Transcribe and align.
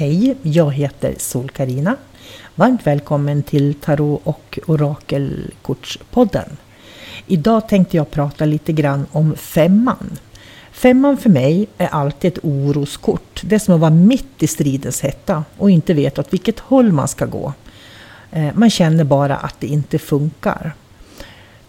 Hej, 0.00 0.36
jag 0.42 0.72
heter 0.72 1.14
sol 1.18 1.50
karina 1.50 1.96
Varmt 2.54 2.86
välkommen 2.86 3.42
till 3.42 3.74
Tarot 3.74 4.20
och 4.24 4.58
Orakelkortspodden. 4.66 6.56
Idag 7.26 7.68
tänkte 7.68 7.96
jag 7.96 8.10
prata 8.10 8.44
lite 8.44 8.72
grann 8.72 9.06
om 9.12 9.36
femman. 9.36 10.18
Femman 10.72 11.16
för 11.16 11.30
mig 11.30 11.66
är 11.78 11.86
alltid 11.86 12.32
ett 12.32 12.44
oroskort. 12.44 13.40
Det 13.44 13.54
är 13.54 13.58
som 13.58 13.74
att 13.74 13.80
vara 13.80 13.90
mitt 13.90 14.42
i 14.42 14.46
stridens 14.46 15.00
hetta 15.00 15.44
och 15.56 15.70
inte 15.70 15.94
veta 15.94 16.20
åt 16.20 16.32
vilket 16.32 16.60
håll 16.60 16.92
man 16.92 17.08
ska 17.08 17.26
gå. 17.26 17.52
Eh, 18.32 18.54
man 18.54 18.70
känner 18.70 19.04
bara 19.04 19.36
att 19.36 19.60
det 19.60 19.66
inte 19.66 19.98
funkar. 19.98 20.72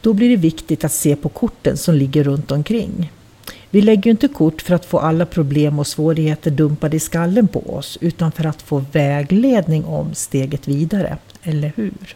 Då 0.02 0.14
blir 0.14 0.30
det 0.30 0.36
viktigt 0.36 0.84
att 0.84 0.94
se 0.94 1.16
på 1.16 1.30
korten 1.30 1.78
som 1.78 1.96
ligger 1.96 2.24
runt 2.24 2.52
omkring. 2.52 3.12
Vi 3.74 3.82
lägger 3.82 4.12
inte 4.12 4.28
kort 4.28 4.62
för 4.62 4.76
att 4.76 4.86
få 4.86 5.00
alla 5.00 5.26
problem 5.26 5.80
och 5.80 5.88
svårigheter 5.88 6.52
dumpade 6.52 6.98
i 6.98 7.00
skallen 7.00 7.48
på 7.48 7.74
oss, 7.76 7.98
utan 8.02 8.32
för 8.32 8.46
att 8.46 8.62
få 8.62 8.86
vägledning 8.92 9.86
om 9.86 10.14
steget 10.14 10.68
vidare, 10.68 11.18
eller 11.44 11.72
hur? 11.76 12.16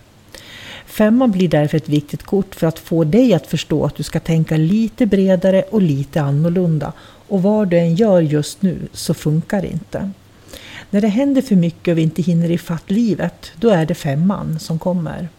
Femman 0.86 1.32
blir 1.32 1.48
därför 1.48 1.78
ett 1.78 1.90
viktigt 1.90 2.24
kort 2.24 2.56
för 2.56 2.68
att 2.68 2.80
få 2.80 3.04
dig 3.04 3.34
att 3.34 3.48
förstå 3.48 3.86
att 3.86 3.96
du 3.96 4.04
ska 4.04 4.20
tänka 4.20 4.58
lite 4.58 5.06
bredare 5.06 5.62
och 5.62 5.82
lite 5.82 6.22
annorlunda. 6.22 6.94
Och 7.28 7.42
vad 7.42 7.68
du 7.68 7.78
än 7.78 7.96
gör 7.96 8.22
just 8.22 8.62
nu 8.62 8.78
så 8.92 9.14
funkar 9.14 9.62
det 9.62 9.68
inte. 9.68 10.12
När 10.90 11.02
det 11.02 11.08
händer 11.08 11.42
för 11.42 11.56
mycket 11.56 11.92
och 11.92 11.98
vi 11.98 12.02
inte 12.02 12.22
hinner 12.22 12.52
ifatt 12.52 12.92
livet, 12.92 13.52
då 13.56 13.70
är 13.70 13.86
det 13.86 13.96
femman 13.96 14.60
som 14.60 14.80
kommer. 14.80 15.30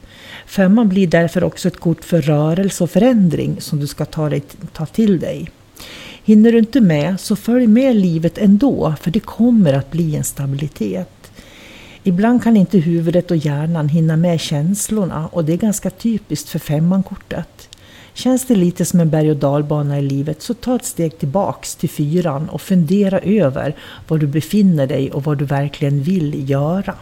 Femman 0.47 0.89
blir 0.89 1.07
därför 1.07 1.45
också 1.45 1.69
ett 1.69 1.81
kort 1.81 2.05
för 2.05 2.23
rörelse 2.23 2.85
och 2.85 2.91
förändring 2.91 3.61
som 3.61 3.81
du 3.81 3.87
ska 3.87 4.05
ta, 4.05 4.29
dig, 4.29 4.43
ta 4.73 4.87
till 4.87 5.21
dig. 5.21 5.51
Hinner 6.27 6.53
du 6.53 6.59
inte 6.59 6.81
med 6.81 7.21
så 7.21 7.37
följ 7.37 7.67
med 7.67 7.97
livet 7.97 8.39
ändå, 8.39 8.95
för 9.01 9.11
det 9.11 9.21
kommer 9.21 9.73
att 9.73 9.91
bli 9.91 10.17
en 10.17 10.25
stabilitet. 10.25 11.31
Ibland 12.03 12.43
kan 12.43 12.57
inte 12.57 12.79
huvudet 12.79 13.31
och 13.31 13.37
hjärnan 13.37 13.89
hinna 13.89 14.17
med 14.17 14.41
känslorna 14.41 15.27
och 15.27 15.45
det 15.45 15.53
är 15.53 15.57
ganska 15.57 15.91
typiskt 15.91 16.49
för 16.49 16.59
femmankortet. 16.59 17.69
Känns 18.15 18.47
det 18.47 18.55
lite 18.55 18.85
som 18.85 19.01
en 19.01 19.11
berg 19.11 19.31
och 19.31 19.37
dalbana 19.37 19.99
i 19.99 20.03
livet 20.03 20.43
så 20.43 20.55
ta 20.55 20.77
ett 20.77 20.85
steg 20.85 21.19
tillbaks 21.19 21.77
till 21.77 21.91
fyran 21.91 22.49
och 22.49 22.61
fundera 22.61 23.19
över 23.19 23.77
var 24.09 24.19
du 24.19 24.27
befinner 24.27 24.87
dig 24.87 25.13
och 25.13 25.25
vad 25.25 25.39
du 25.39 25.45
verkligen 25.45 26.03
vill 26.03 26.51
göra. 26.51 26.95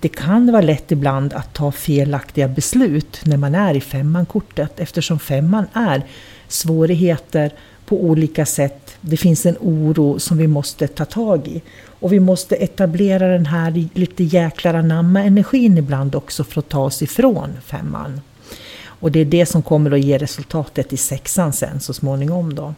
Det 0.00 0.08
kan 0.08 0.52
vara 0.52 0.62
lätt 0.62 0.92
ibland 0.92 1.32
att 1.32 1.54
ta 1.54 1.72
felaktiga 1.72 2.48
beslut 2.48 3.20
när 3.24 3.36
man 3.36 3.54
är 3.54 3.74
i 3.74 3.80
femmankortet 3.80 4.80
eftersom 4.80 5.18
femman 5.18 5.66
är 5.72 6.02
svårigheter 6.48 7.52
på 7.88 8.04
olika 8.04 8.46
sätt. 8.46 8.96
Det 9.00 9.16
finns 9.16 9.46
en 9.46 9.56
oro 9.60 10.18
som 10.18 10.38
vi 10.38 10.46
måste 10.46 10.88
ta 10.88 11.04
tag 11.04 11.48
i. 11.48 11.62
Och 12.00 12.12
vi 12.12 12.20
måste 12.20 12.56
etablera 12.56 13.28
den 13.28 13.46
här 13.46 13.88
lite 13.94 14.24
jäklar 14.24 14.74
anamma-energin 14.74 15.78
ibland 15.78 16.14
också 16.14 16.44
för 16.44 16.58
att 16.58 16.68
ta 16.68 16.84
oss 16.84 17.02
ifrån 17.02 17.48
femman. 17.64 18.20
Och 18.84 19.12
det 19.12 19.20
är 19.20 19.24
det 19.24 19.46
som 19.46 19.62
kommer 19.62 19.90
att 19.90 20.00
ge 20.00 20.18
resultatet 20.18 20.92
i 20.92 20.96
sexan 20.96 21.52
sen 21.52 21.80
så 21.80 21.94
småningom 21.94 22.54
då. 22.54 22.74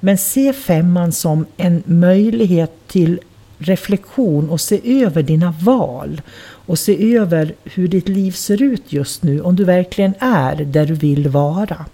Men 0.00 0.18
se 0.18 0.52
femman 0.52 1.12
som 1.12 1.46
en 1.56 1.82
möjlighet 1.86 2.72
till 2.86 3.20
reflektion 3.58 4.50
och 4.50 4.60
se 4.60 5.02
över 5.04 5.22
dina 5.22 5.54
val. 5.60 6.22
Och 6.66 6.78
se 6.78 7.16
över 7.16 7.54
hur 7.64 7.88
ditt 7.88 8.08
liv 8.08 8.32
ser 8.32 8.62
ut 8.62 8.92
just 8.92 9.22
nu, 9.22 9.40
om 9.40 9.56
du 9.56 9.64
verkligen 9.64 10.14
är 10.18 10.54
där 10.54 10.86
du 10.86 10.94
vill 10.94 11.28
vara. 11.28 11.86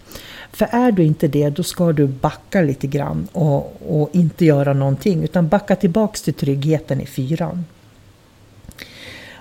För 0.53 0.69
är 0.71 0.93
du 0.93 1.05
inte 1.05 1.29
det, 1.29 1.51
då 1.51 1.63
ska 1.63 1.93
du 1.93 2.07
backa 2.07 2.63
lite 2.63 2.87
grann 2.87 3.29
och, 3.33 3.83
och 3.89 4.11
inte 4.13 4.45
göra 4.45 4.73
någonting, 4.73 5.25
utan 5.25 5.49
backa 5.49 5.77
tillbaks 5.77 6.23
till 6.23 6.35
tryggheten 6.35 7.01
i 7.01 7.07
fyran. 7.07 7.65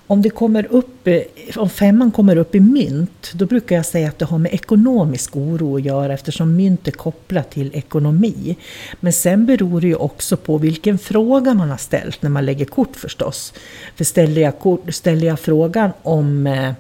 Om, 0.09 0.21
det 0.21 0.29
kommer 0.29 0.67
upp, 0.69 1.07
eh, 1.07 1.21
om 1.55 1.69
femman 1.69 2.11
kommer 2.11 2.35
upp 2.35 2.55
i 2.55 2.59
mynt, 2.59 3.31
då 3.33 3.45
brukar 3.45 3.75
jag 3.75 3.85
säga 3.85 4.07
att 4.07 4.19
det 4.19 4.25
har 4.25 4.37
med 4.37 4.53
ekonomisk 4.53 5.35
oro 5.35 5.75
att 5.75 5.83
göra 5.83 6.13
eftersom 6.13 6.55
mynt 6.55 6.87
är 6.87 6.91
kopplat 6.91 7.51
till 7.51 7.71
ekonomi. 7.73 8.57
Men 8.99 9.13
sen 9.13 9.45
beror 9.45 9.81
det 9.81 9.87
ju 9.87 9.95
också 9.95 10.37
på 10.37 10.57
vilken 10.57 10.97
fråga 10.97 11.53
man 11.53 11.69
har 11.69 11.77
ställt 11.77 12.21
när 12.21 12.29
man 12.29 12.45
lägger 12.45 12.65
kort 12.65 12.95
förstås. 12.95 13.53
För 13.95 14.03
ställer 14.03 14.41
jag, 14.41 14.79
ställer 14.93 15.27
jag 15.27 15.39
frågan 15.39 15.91
om 16.03 16.47
eh, 16.47 16.73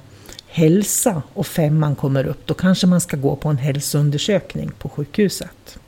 hälsa 0.57 1.21
och 1.33 1.47
femman 1.47 1.95
kommer 1.95 2.27
upp, 2.27 2.47
då 2.47 2.53
kanske 2.53 2.87
man 2.87 3.01
ska 3.01 3.17
gå 3.17 3.35
på 3.35 3.49
en 3.49 3.57
hälsoundersökning 3.57 4.71
på 4.79 4.89
sjukhuset. 4.89 5.79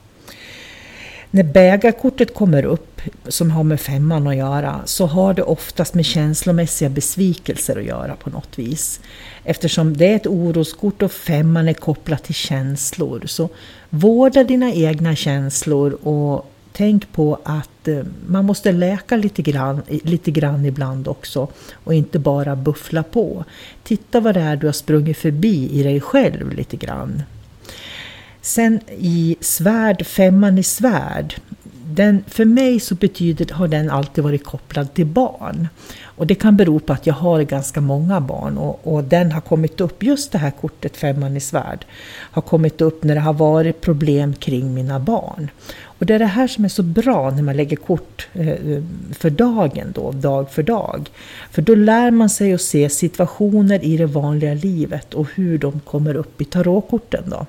När 1.30 1.42
bägarkortet 1.42 2.34
kommer 2.34 2.64
upp, 2.64 3.00
som 3.28 3.50
har 3.50 3.64
med 3.64 3.80
femman 3.80 4.26
att 4.26 4.36
göra, 4.36 4.80
så 4.84 5.06
har 5.06 5.34
det 5.34 5.42
oftast 5.42 5.94
med 5.94 6.04
känslomässiga 6.04 6.88
besvikelser 6.88 7.78
att 7.78 7.84
göra 7.84 8.16
på 8.16 8.30
något 8.30 8.58
vis. 8.58 9.00
Eftersom 9.44 9.96
det 9.96 10.06
är 10.12 10.16
ett 10.16 10.26
oroskort 10.26 11.02
och 11.02 11.12
femman 11.12 11.68
är 11.68 11.74
kopplat 11.74 12.24
till 12.24 12.34
känslor. 12.34 13.22
Så 13.26 13.48
vårda 13.90 14.44
dina 14.44 14.72
egna 14.72 15.16
känslor 15.16 15.92
och 15.92 16.49
tänk 16.72 17.12
på 17.12 17.38
att 17.44 17.88
eh, 17.88 18.04
man 18.26 18.44
måste 18.44 18.72
läka 18.72 19.16
lite 19.16 19.42
grann, 19.42 19.82
lite 19.88 20.30
grann 20.30 20.66
ibland 20.66 21.08
också 21.08 21.48
och 21.72 21.94
inte 21.94 22.18
bara 22.18 22.56
buffla 22.56 23.02
på. 23.02 23.44
Titta 23.82 24.20
vad 24.20 24.34
det 24.34 24.40
är 24.40 24.56
du 24.56 24.66
har 24.66 24.72
sprungit 24.72 25.16
förbi 25.16 25.70
i 25.72 25.82
dig 25.82 26.00
själv 26.00 26.52
lite 26.52 26.76
grann. 26.76 27.22
Sen 28.42 28.80
i 28.98 29.36
svärd, 29.40 30.06
femman 30.06 30.58
i 30.58 30.62
svärd, 30.62 31.34
den, 31.94 32.24
för 32.28 32.44
mig 32.44 32.80
så 32.80 32.94
betyder, 32.94 33.54
har 33.54 33.68
den 33.68 33.90
alltid 33.90 34.24
varit 34.24 34.44
kopplad 34.44 34.94
till 34.94 35.06
barn. 35.06 35.68
Och 36.02 36.26
det 36.26 36.34
kan 36.34 36.56
bero 36.56 36.78
på 36.78 36.92
att 36.92 37.06
jag 37.06 37.14
har 37.14 37.42
ganska 37.42 37.80
många 37.80 38.20
barn 38.20 38.58
och, 38.58 38.94
och, 38.94 39.04
den 39.04 39.32
har 39.32 39.40
kommit 39.40 39.80
upp, 39.80 40.02
just 40.02 40.32
det 40.32 40.38
här 40.38 40.50
kortet 40.50 40.96
Femman 40.96 41.36
i 41.36 41.40
svärd, 41.40 41.84
har 42.08 42.42
kommit 42.42 42.80
upp 42.80 43.04
när 43.04 43.14
det 43.14 43.20
har 43.20 43.32
varit 43.32 43.80
problem 43.80 44.34
kring 44.34 44.74
mina 44.74 45.00
barn. 45.00 45.50
Och 46.00 46.06
det 46.06 46.14
är 46.14 46.18
det 46.18 46.26
här 46.26 46.46
som 46.46 46.64
är 46.64 46.68
så 46.68 46.82
bra 46.82 47.30
när 47.30 47.42
man 47.42 47.56
lägger 47.56 47.76
kort 47.76 48.28
eh, 48.32 48.82
för 49.12 49.30
dagen 49.30 49.92
då, 49.94 50.12
dag 50.12 50.50
för 50.50 50.62
dag. 50.62 51.10
För 51.50 51.62
då 51.62 51.74
lär 51.74 52.10
man 52.10 52.30
sig 52.30 52.54
att 52.54 52.60
se 52.60 52.90
situationer 52.90 53.84
i 53.84 53.96
det 53.96 54.06
vanliga 54.06 54.54
livet 54.54 55.14
och 55.14 55.28
hur 55.34 55.58
de 55.58 55.80
kommer 55.80 56.14
upp 56.14 56.40
i 56.40 56.44
tarotkorten 56.44 57.24
då. 57.30 57.46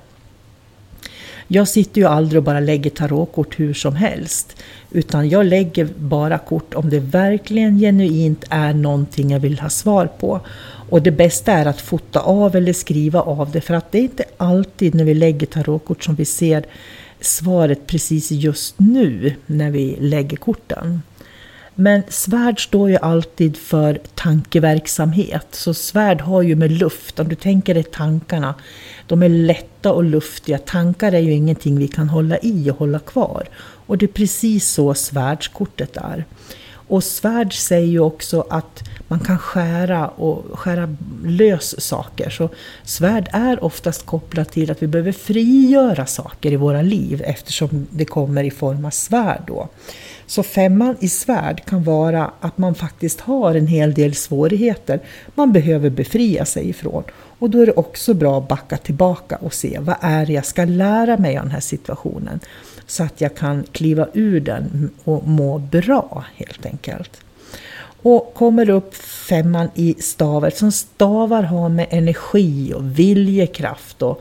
Jag 1.48 1.68
sitter 1.68 2.00
ju 2.00 2.06
aldrig 2.06 2.38
och 2.38 2.44
bara 2.44 2.60
lägger 2.60 2.90
tarotkort 2.90 3.60
hur 3.60 3.74
som 3.74 3.96
helst. 3.96 4.56
Utan 4.90 5.28
jag 5.28 5.46
lägger 5.46 5.88
bara 5.96 6.38
kort 6.38 6.74
om 6.74 6.90
det 6.90 7.00
verkligen 7.00 7.78
genuint 7.78 8.44
är 8.50 8.72
någonting 8.74 9.30
jag 9.30 9.40
vill 9.40 9.60
ha 9.60 9.68
svar 9.68 10.06
på. 10.06 10.40
Och 10.90 11.02
det 11.02 11.10
bästa 11.10 11.52
är 11.52 11.66
att 11.66 11.80
fota 11.80 12.20
av 12.20 12.56
eller 12.56 12.72
skriva 12.72 13.20
av 13.20 13.50
det 13.50 13.60
för 13.60 13.74
att 13.74 13.92
det 13.92 13.98
är 13.98 14.02
inte 14.02 14.24
alltid 14.36 14.94
när 14.94 15.04
vi 15.04 15.14
lägger 15.14 15.46
tarotkort 15.46 16.04
som 16.04 16.14
vi 16.14 16.24
ser 16.24 16.64
svaret 17.22 17.86
precis 17.86 18.30
just 18.30 18.74
nu 18.78 19.34
när 19.46 19.70
vi 19.70 19.96
lägger 20.00 20.36
korten. 20.36 21.02
Men 21.74 22.02
svärd 22.08 22.64
står 22.64 22.90
ju 22.90 22.96
alltid 22.96 23.56
för 23.56 24.00
tankeverksamhet. 24.14 25.46
Så 25.50 25.74
svärd 25.74 26.20
har 26.20 26.42
ju 26.42 26.56
med 26.56 26.72
luft, 26.72 27.20
om 27.20 27.28
du 27.28 27.34
tänker 27.34 27.74
dig 27.74 27.82
tankarna, 27.82 28.54
de 29.06 29.22
är 29.22 29.28
lätta 29.28 29.92
och 29.92 30.04
luftiga. 30.04 30.58
Tankar 30.58 31.12
är 31.12 31.18
ju 31.18 31.32
ingenting 31.32 31.78
vi 31.78 31.88
kan 31.88 32.08
hålla 32.08 32.38
i 32.42 32.70
och 32.70 32.78
hålla 32.78 32.98
kvar. 32.98 33.48
Och 33.86 33.98
det 33.98 34.06
är 34.06 34.08
precis 34.08 34.68
så 34.68 34.94
svärdskortet 34.94 35.96
är. 35.96 36.24
Och 36.88 37.04
svärd 37.04 37.54
säger 37.54 37.86
ju 37.86 38.00
också 38.00 38.46
att 38.50 38.82
man 39.08 39.20
kan 39.20 39.38
skära 39.38 40.08
och 40.08 40.58
skära 40.58 40.96
lös 41.24 41.80
saker. 41.80 42.30
Så 42.30 42.48
svärd 42.84 43.28
är 43.32 43.64
oftast 43.64 44.06
kopplat 44.06 44.52
till 44.52 44.70
att 44.70 44.82
vi 44.82 44.86
behöver 44.86 45.12
frigöra 45.12 46.06
saker 46.06 46.52
i 46.52 46.56
våra 46.56 46.82
liv 46.82 47.22
eftersom 47.26 47.86
det 47.90 48.04
kommer 48.04 48.44
i 48.44 48.50
form 48.50 48.84
av 48.84 48.90
svärd 48.90 49.42
då. 49.46 49.68
Så 50.26 50.42
femman 50.42 50.96
i 51.00 51.08
svärd 51.08 51.64
kan 51.64 51.84
vara 51.84 52.30
att 52.40 52.58
man 52.58 52.74
faktiskt 52.74 53.20
har 53.20 53.54
en 53.54 53.66
hel 53.66 53.94
del 53.94 54.14
svårigheter 54.14 55.00
man 55.34 55.52
behöver 55.52 55.90
befria 55.90 56.44
sig 56.44 56.68
ifrån. 56.68 57.04
Och 57.42 57.50
då 57.50 57.60
är 57.60 57.66
det 57.66 57.72
också 57.72 58.14
bra 58.14 58.38
att 58.38 58.48
backa 58.48 58.76
tillbaka 58.76 59.36
och 59.36 59.54
se 59.54 59.78
vad 59.80 59.96
är 60.00 60.26
det 60.26 60.32
jag 60.32 60.46
ska 60.46 60.64
lära 60.64 61.16
mig 61.16 61.38
av 61.38 61.44
den 61.44 61.52
här 61.52 61.60
situationen. 61.60 62.40
Så 62.86 63.02
att 63.04 63.20
jag 63.20 63.36
kan 63.36 63.64
kliva 63.72 64.08
ur 64.12 64.40
den 64.40 64.90
och 65.04 65.28
må 65.28 65.58
bra 65.58 66.24
helt 66.36 66.66
enkelt. 66.66 67.20
Och 68.02 68.34
kommer 68.34 68.70
upp 68.70 68.94
femman 69.28 69.68
i 69.74 69.94
stavet 69.94 70.56
som 70.56 70.72
stavar 70.72 71.42
har 71.42 71.68
med 71.68 71.86
energi 71.90 72.72
och 72.74 72.98
viljekraft 72.98 74.02
och, 74.02 74.20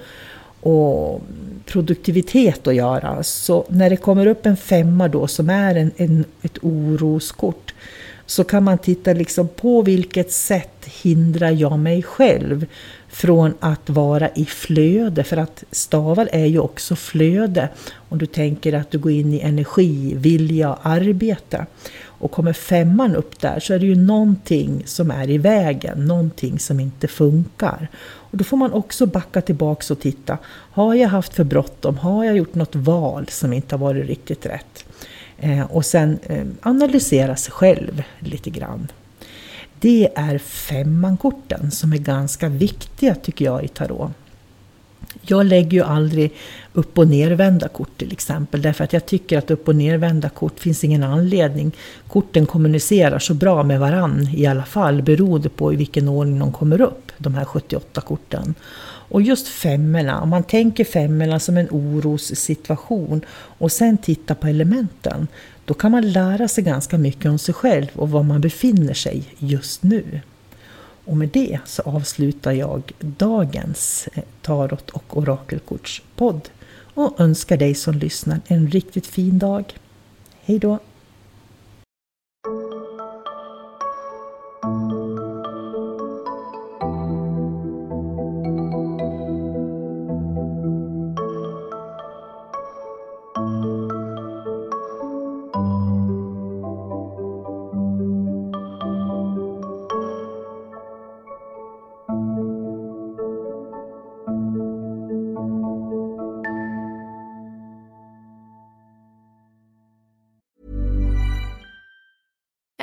och 0.60 1.22
produktivitet 1.66 2.68
att 2.68 2.76
göra. 2.76 3.24
Så 3.24 3.66
när 3.70 3.90
det 3.90 3.98
kommer 3.98 4.28
upp 4.28 4.46
en 4.46 4.58
femma 4.58 5.08
då 5.08 5.28
som 5.28 5.50
är 5.50 5.76
en, 5.76 5.92
en, 5.98 6.26
ett 6.42 6.58
oroskort 6.62 7.74
så 8.26 8.44
kan 8.44 8.64
man 8.64 8.78
titta 8.78 9.14
liksom 9.14 9.48
på 9.48 9.82
vilket 9.82 10.32
sätt 10.32 10.86
hindrar 10.86 11.52
jag 11.52 11.80
mig 11.80 12.04
själv 12.04 12.66
från 13.12 13.54
att 13.60 13.90
vara 13.90 14.30
i 14.30 14.46
flöde. 14.46 15.24
För 15.24 15.38
att 15.38 15.64
stavar 15.72 16.30
är 16.32 16.46
ju 16.46 16.60
också 16.60 16.96
flöde. 16.96 17.70
Om 17.94 18.18
du 18.18 18.26
tänker 18.26 18.74
att 18.74 18.92
du 18.92 19.00
går 19.00 19.12
in 19.12 19.34
i 19.34 19.40
energi, 19.40 20.14
vilja 20.16 20.74
och 20.74 20.86
arbete. 20.86 21.66
Och 22.04 22.32
kommer 22.32 22.54
femman 22.54 23.16
upp 23.16 23.40
där 23.40 23.60
så 23.60 23.74
är 23.74 23.80
det 23.80 23.86
ju 23.86 23.96
någonting 23.96 24.84
som 24.86 25.12
är 25.12 25.30
i 25.30 25.38
vägen, 25.38 26.06
någonting 26.06 26.60
som 26.60 26.80
inte 26.80 27.08
funkar. 27.08 27.88
Och 28.04 28.38
då 28.38 28.44
får 28.44 28.58
man 28.58 28.74
också 28.74 29.06
backa 29.06 29.42
tillbaks 29.42 29.92
och 29.92 30.00
titta. 30.00 30.38
Har 30.48 30.96
jag 30.96 31.10
haft 31.10 31.34
för 31.34 31.44
bråttom? 31.44 31.98
Har 31.98 32.24
jag 32.26 32.38
gjort 32.38 32.56
något 32.56 32.76
val 32.76 33.28
som 33.30 33.54
inte 33.54 33.76
har 33.76 33.80
varit 33.80 34.08
riktigt 34.08 34.46
rätt? 34.46 34.86
Eh, 35.38 35.72
och 35.72 35.86
sen 35.86 36.20
eh, 36.24 36.46
analysera 36.62 37.36
sig 37.36 37.52
själv 37.52 38.04
lite 38.20 38.50
grann. 38.50 38.88
Det 39.82 40.10
är 40.16 40.38
femmankorten 40.38 41.72
som 41.72 41.94
är 41.94 41.98
ganska 41.98 42.50
viktiga 42.50 43.16
tycker 43.16 43.46
jag 43.46 43.64
i 43.64 43.68
tarot. 43.68 44.12
Jag 45.22 45.46
lägger 45.46 45.72
ju 45.72 45.84
aldrig 45.84 46.34
upp 46.74 46.98
och 46.98 47.08
nervända 47.08 47.68
kort 47.68 47.98
till 47.98 48.12
exempel, 48.12 48.62
därför 48.62 48.84
att 48.84 48.94
jag 48.94 49.06
tycker 49.06 49.38
att 49.38 49.52
upp 49.52 49.68
och 49.68 49.76
nervända 49.76 50.30
kort 50.30 50.60
finns 50.60 50.84
ingen 50.84 51.04
anledning. 51.04 51.72
Korten 52.08 52.46
kommunicerar 52.46 53.20
så 53.20 53.34
bra 53.34 53.64
med 53.64 53.80
varann 53.80 54.30
i 54.36 54.46
alla 54.46 54.66
fall, 54.66 55.02
beroende 55.02 55.50
på 55.50 55.74
i 55.74 55.76
vilken 55.76 56.08
ordning 56.08 56.40
de 56.40 56.52
kommer 56.52 56.82
upp, 56.82 57.12
de 57.18 57.36
här 57.36 57.46
78 57.46 58.02
korten. 58.02 58.56
Och 59.12 59.22
just 59.22 59.48
femmorna, 59.48 60.22
om 60.22 60.30
man 60.30 60.44
tänker 60.44 60.84
femmorna 60.84 61.40
som 61.40 61.58
en 61.58 61.68
orossituation 61.72 63.22
och 63.32 63.72
sen 63.72 63.98
tittar 63.98 64.36
på 64.36 64.48
elementen, 64.48 65.28
då 65.72 65.76
kan 65.76 65.92
man 65.92 66.12
lära 66.12 66.48
sig 66.48 66.64
ganska 66.64 66.98
mycket 66.98 67.32
om 67.32 67.40
sig 67.40 67.54
själv 67.54 67.88
och 67.96 68.10
var 68.10 68.24
man 68.24 68.42
befinner 68.42 68.94
sig 68.94 69.24
just 69.38 69.84
nu. 69.84 70.22
Och 71.06 71.18
med 71.18 71.30
det 71.30 71.60
så 71.66 71.82
avslutar 71.82 72.52
jag 72.52 72.92
dagens 73.00 74.10
eh, 74.14 74.24
Tarot 74.42 74.90
och 74.90 75.18
Orakelkortspodd 75.18 76.50
och 76.94 77.20
önskar 77.20 77.58
dig 77.58 77.76
som 77.76 77.94
lyssnar 77.94 78.40
en 78.48 78.68
riktigt 78.68 79.08
fin 79.08 79.40
dag. 79.40 79.74
Hej 80.42 80.60
då! 80.60 80.80